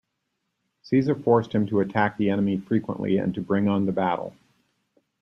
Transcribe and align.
Caesar 0.81 1.13
forced 1.13 1.53
him 1.53 1.67
to 1.67 1.79
attack 1.79 2.17
the 2.17 2.31
enemy 2.31 2.57
frequently 2.57 3.19
and 3.19 3.35
to 3.35 3.39
bring 3.43 3.67
on 3.67 3.85
the 3.85 3.91
battle. 3.91 4.33